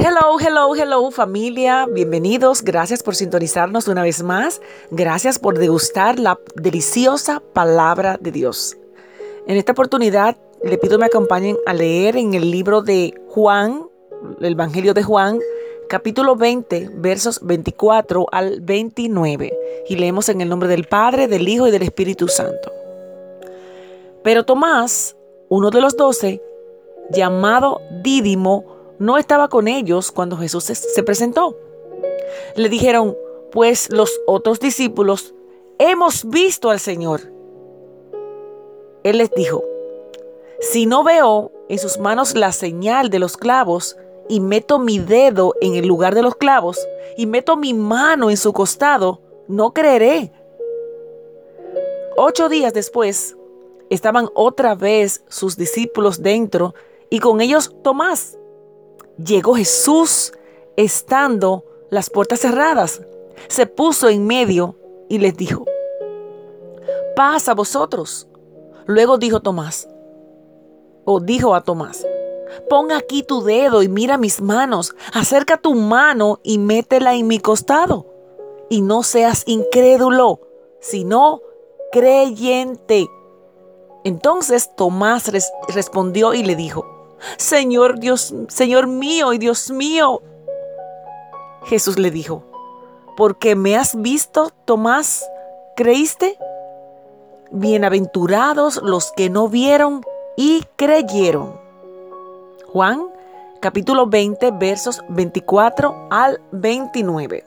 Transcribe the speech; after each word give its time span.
Hello, 0.00 0.38
hello, 0.38 0.76
hello 0.76 1.10
familia, 1.10 1.88
bienvenidos, 1.92 2.62
gracias 2.62 3.02
por 3.02 3.16
sintonizarnos 3.16 3.88
una 3.88 4.04
vez 4.04 4.22
más, 4.22 4.60
gracias 4.92 5.40
por 5.40 5.58
degustar 5.58 6.20
la 6.20 6.38
deliciosa 6.54 7.42
palabra 7.52 8.16
de 8.20 8.30
Dios. 8.30 8.76
En 9.48 9.56
esta 9.56 9.72
oportunidad 9.72 10.36
le 10.62 10.78
pido 10.78 11.00
me 11.00 11.06
acompañen 11.06 11.56
a 11.66 11.74
leer 11.74 12.16
en 12.16 12.34
el 12.34 12.48
libro 12.48 12.80
de 12.80 13.12
Juan, 13.26 13.88
el 14.40 14.52
Evangelio 14.52 14.94
de 14.94 15.02
Juan, 15.02 15.40
capítulo 15.88 16.36
20, 16.36 16.90
versos 16.94 17.40
24 17.42 18.26
al 18.30 18.60
29, 18.60 19.52
y 19.88 19.96
leemos 19.96 20.28
en 20.28 20.40
el 20.42 20.48
nombre 20.48 20.68
del 20.68 20.84
Padre, 20.84 21.26
del 21.26 21.48
Hijo 21.48 21.66
y 21.66 21.72
del 21.72 21.82
Espíritu 21.82 22.28
Santo. 22.28 22.70
Pero 24.22 24.44
Tomás, 24.44 25.16
uno 25.48 25.70
de 25.70 25.80
los 25.80 25.96
doce, 25.96 26.40
llamado 27.10 27.80
Dídimo, 28.04 28.77
no 28.98 29.18
estaba 29.18 29.48
con 29.48 29.68
ellos 29.68 30.12
cuando 30.12 30.36
Jesús 30.36 30.64
se 30.64 31.02
presentó. 31.02 31.56
Le 32.56 32.68
dijeron, 32.68 33.16
pues 33.50 33.90
los 33.90 34.20
otros 34.26 34.60
discípulos, 34.60 35.34
hemos 35.78 36.28
visto 36.28 36.70
al 36.70 36.80
Señor. 36.80 37.32
Él 39.04 39.18
les 39.18 39.30
dijo, 39.30 39.64
si 40.60 40.86
no 40.86 41.04
veo 41.04 41.52
en 41.68 41.78
sus 41.78 41.98
manos 41.98 42.34
la 42.34 42.52
señal 42.52 43.10
de 43.10 43.18
los 43.18 43.36
clavos 43.36 43.96
y 44.28 44.40
meto 44.40 44.78
mi 44.78 44.98
dedo 44.98 45.54
en 45.60 45.74
el 45.74 45.86
lugar 45.86 46.14
de 46.14 46.22
los 46.22 46.34
clavos 46.34 46.78
y 47.16 47.26
meto 47.26 47.56
mi 47.56 47.74
mano 47.74 48.30
en 48.30 48.36
su 48.36 48.52
costado, 48.52 49.22
no 49.46 49.72
creeré. 49.72 50.32
Ocho 52.16 52.48
días 52.48 52.74
después, 52.74 53.36
estaban 53.90 54.28
otra 54.34 54.74
vez 54.74 55.24
sus 55.28 55.56
discípulos 55.56 56.22
dentro 56.22 56.74
y 57.10 57.20
con 57.20 57.40
ellos 57.40 57.74
Tomás. 57.82 58.38
Llegó 59.24 59.54
Jesús 59.54 60.32
estando 60.76 61.64
las 61.90 62.08
puertas 62.08 62.40
cerradas. 62.40 63.02
Se 63.48 63.66
puso 63.66 64.08
en 64.08 64.26
medio 64.26 64.76
y 65.08 65.18
les 65.18 65.36
dijo, 65.36 65.64
paz 67.16 67.48
a 67.48 67.54
vosotros. 67.54 68.28
Luego 68.86 69.18
dijo 69.18 69.40
Tomás, 69.40 69.88
o 71.04 71.20
dijo 71.20 71.54
a 71.54 71.62
Tomás, 71.62 72.06
pon 72.70 72.92
aquí 72.92 73.22
tu 73.24 73.42
dedo 73.42 73.82
y 73.82 73.88
mira 73.88 74.18
mis 74.18 74.40
manos, 74.40 74.94
acerca 75.12 75.56
tu 75.56 75.74
mano 75.74 76.38
y 76.44 76.58
métela 76.58 77.14
en 77.14 77.26
mi 77.26 77.40
costado. 77.40 78.06
Y 78.70 78.82
no 78.82 79.02
seas 79.02 79.42
incrédulo, 79.46 80.40
sino 80.80 81.40
creyente. 81.90 83.08
Entonces 84.04 84.74
Tomás 84.76 85.32
respondió 85.74 86.34
y 86.34 86.44
le 86.44 86.54
dijo, 86.54 86.97
Señor 87.36 87.98
Dios, 87.98 88.34
Señor 88.48 88.86
mío 88.86 89.32
y 89.32 89.38
Dios 89.38 89.70
mío. 89.70 90.22
Jesús 91.64 91.98
le 91.98 92.10
dijo, 92.10 92.44
porque 93.16 93.54
me 93.56 93.76
has 93.76 94.00
visto, 94.00 94.50
Tomás, 94.64 95.28
¿creíste? 95.76 96.38
Bienaventurados 97.50 98.80
los 98.82 99.12
que 99.12 99.30
no 99.30 99.48
vieron 99.48 100.02
y 100.36 100.64
creyeron. 100.76 101.60
Juan 102.72 103.08
capítulo 103.60 104.06
20 104.06 104.52
versos 104.52 105.02
24 105.08 106.08
al 106.10 106.40
29. 106.52 107.44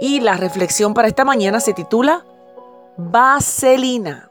Y 0.00 0.20
la 0.20 0.36
reflexión 0.36 0.92
para 0.94 1.08
esta 1.08 1.24
mañana 1.24 1.60
se 1.60 1.72
titula 1.72 2.24
Vaselina. 2.96 4.30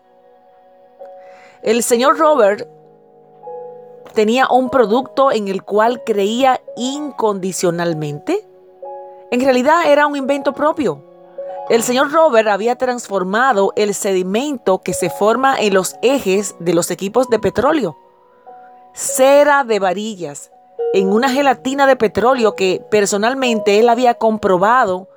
El 1.61 1.83
señor 1.83 2.17
Robert 2.17 2.67
tenía 4.13 4.47
un 4.49 4.69
producto 4.69 5.31
en 5.31 5.47
el 5.47 5.63
cual 5.63 6.03
creía 6.03 6.61
incondicionalmente? 6.75 8.47
En 9.31 9.41
realidad 9.41 9.83
era 9.85 10.07
un 10.07 10.15
invento 10.15 10.53
propio. 10.53 11.03
El 11.69 11.83
señor 11.83 12.11
Robert 12.11 12.47
había 12.47 12.77
transformado 12.77 13.73
el 13.75 13.93
sedimento 13.93 14.79
que 14.79 14.93
se 14.93 15.09
forma 15.09 15.59
en 15.59 15.73
los 15.73 15.95
ejes 16.01 16.55
de 16.59 16.73
los 16.73 16.89
equipos 16.89 17.29
de 17.29 17.37
petróleo, 17.37 17.95
cera 18.93 19.63
de 19.63 19.77
varillas, 19.79 20.51
en 20.93 21.13
una 21.13 21.29
gelatina 21.29 21.85
de 21.85 21.95
petróleo 21.95 22.55
que 22.55 22.81
personalmente 22.89 23.79
él 23.79 23.89
había 23.89 24.15
comprobado 24.15 25.07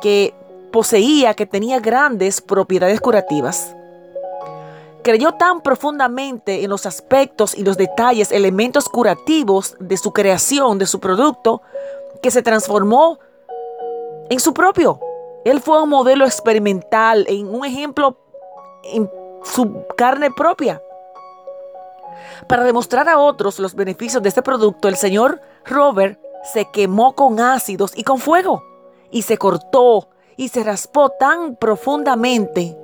que 0.00 0.34
poseía, 0.72 1.34
que 1.34 1.44
tenía 1.44 1.80
grandes 1.80 2.40
propiedades 2.40 3.00
curativas 3.00 3.76
creyó 5.04 5.32
tan 5.32 5.60
profundamente 5.60 6.64
en 6.64 6.70
los 6.70 6.86
aspectos 6.86 7.56
y 7.56 7.62
los 7.62 7.76
detalles, 7.76 8.32
elementos 8.32 8.88
curativos 8.88 9.76
de 9.78 9.96
su 9.96 10.12
creación, 10.12 10.78
de 10.78 10.86
su 10.86 10.98
producto, 10.98 11.62
que 12.20 12.32
se 12.32 12.42
transformó 12.42 13.20
en 14.30 14.40
su 14.40 14.52
propio. 14.52 14.98
Él 15.44 15.60
fue 15.60 15.80
un 15.80 15.90
modelo 15.90 16.24
experimental, 16.24 17.26
en 17.28 17.54
un 17.54 17.64
ejemplo 17.64 18.16
en 18.82 19.08
su 19.44 19.84
carne 19.96 20.30
propia. 20.30 20.82
Para 22.48 22.64
demostrar 22.64 23.08
a 23.08 23.18
otros 23.18 23.58
los 23.58 23.74
beneficios 23.74 24.22
de 24.22 24.30
este 24.30 24.42
producto, 24.42 24.88
el 24.88 24.96
señor 24.96 25.40
Robert 25.66 26.18
se 26.52 26.70
quemó 26.72 27.14
con 27.14 27.40
ácidos 27.40 27.92
y 27.94 28.04
con 28.04 28.18
fuego, 28.18 28.64
y 29.10 29.22
se 29.22 29.36
cortó 29.36 30.08
y 30.36 30.48
se 30.48 30.64
raspó 30.64 31.10
tan 31.10 31.56
profundamente 31.56 32.76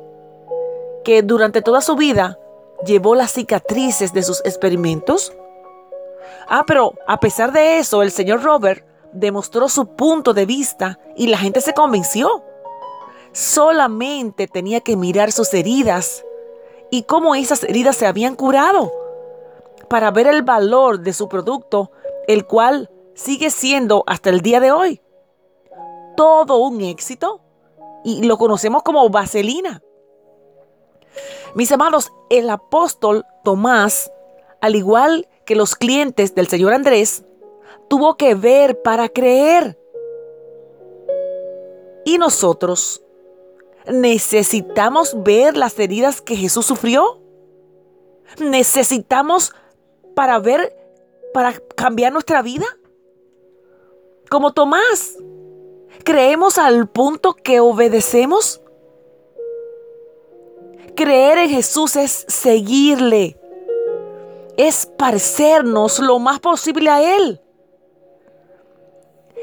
que 1.04 1.22
durante 1.22 1.62
toda 1.62 1.80
su 1.80 1.96
vida 1.96 2.38
llevó 2.84 3.14
las 3.14 3.32
cicatrices 3.32 4.12
de 4.12 4.22
sus 4.22 4.40
experimentos? 4.44 5.32
Ah, 6.48 6.64
pero 6.66 6.94
a 7.06 7.20
pesar 7.20 7.52
de 7.52 7.78
eso, 7.78 8.02
el 8.02 8.10
señor 8.10 8.42
Robert 8.42 8.84
demostró 9.12 9.68
su 9.68 9.94
punto 9.96 10.34
de 10.34 10.46
vista 10.46 10.98
y 11.16 11.26
la 11.28 11.38
gente 11.38 11.60
se 11.60 11.74
convenció. 11.74 12.44
Solamente 13.32 14.48
tenía 14.48 14.80
que 14.80 14.96
mirar 14.96 15.32
sus 15.32 15.52
heridas 15.54 16.24
y 16.90 17.04
cómo 17.04 17.34
esas 17.34 17.62
heridas 17.64 17.96
se 17.96 18.06
habían 18.06 18.34
curado 18.34 18.92
para 19.88 20.10
ver 20.10 20.26
el 20.26 20.42
valor 20.42 21.00
de 21.00 21.12
su 21.12 21.28
producto, 21.28 21.92
el 22.26 22.46
cual 22.46 22.90
sigue 23.14 23.50
siendo 23.50 24.04
hasta 24.06 24.30
el 24.30 24.40
día 24.40 24.60
de 24.60 24.72
hoy 24.72 25.00
todo 26.16 26.58
un 26.58 26.80
éxito 26.82 27.40
y 28.04 28.24
lo 28.24 28.36
conocemos 28.36 28.82
como 28.82 29.08
vaselina. 29.08 29.82
Mis 31.54 31.72
amados, 31.72 32.12
el 32.28 32.48
apóstol 32.48 33.26
Tomás, 33.42 34.12
al 34.60 34.76
igual 34.76 35.28
que 35.44 35.56
los 35.56 35.74
clientes 35.74 36.34
del 36.34 36.46
Señor 36.46 36.72
Andrés, 36.72 37.24
tuvo 37.88 38.16
que 38.16 38.34
ver 38.34 38.80
para 38.82 39.08
creer. 39.08 39.76
¿Y 42.04 42.18
nosotros 42.18 43.02
necesitamos 43.86 45.22
ver 45.22 45.56
las 45.56 45.78
heridas 45.78 46.20
que 46.20 46.36
Jesús 46.36 46.66
sufrió? 46.66 47.20
¿Necesitamos 48.38 49.52
para 50.14 50.38
ver, 50.38 50.76
para 51.34 51.54
cambiar 51.74 52.12
nuestra 52.12 52.42
vida? 52.42 52.66
Como 54.30 54.52
Tomás, 54.52 55.16
¿creemos 56.04 56.58
al 56.58 56.88
punto 56.88 57.34
que 57.34 57.58
obedecemos? 57.58 58.62
Creer 61.00 61.38
en 61.38 61.48
Jesús 61.48 61.96
es 61.96 62.26
seguirle, 62.28 63.40
es 64.58 64.84
parecernos 64.84 65.98
lo 65.98 66.18
más 66.18 66.40
posible 66.40 66.90
a 66.90 67.16
Él, 67.16 67.40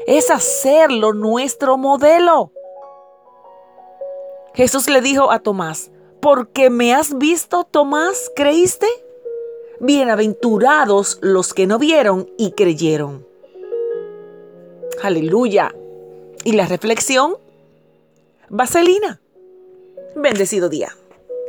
es 0.06 0.30
hacerlo 0.30 1.14
nuestro 1.14 1.76
modelo. 1.76 2.52
Jesús 4.54 4.88
le 4.88 5.00
dijo 5.00 5.32
a 5.32 5.40
Tomás, 5.40 5.90
porque 6.20 6.70
me 6.70 6.94
has 6.94 7.18
visto, 7.18 7.64
Tomás, 7.64 8.30
¿creíste? 8.36 8.86
Bienaventurados 9.80 11.18
los 11.22 11.54
que 11.54 11.66
no 11.66 11.80
vieron 11.80 12.30
y 12.38 12.52
creyeron. 12.52 13.26
Aleluya. 15.02 15.74
¿Y 16.44 16.52
la 16.52 16.66
reflexión? 16.66 17.36
Vaselina. 18.48 19.20
Bendecido 20.14 20.68
día. 20.68 20.94